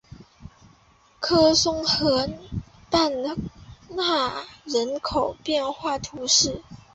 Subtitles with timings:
[1.19, 2.27] 科松河
[2.89, 3.35] 畔瓦
[3.87, 6.63] 讷人口变化图示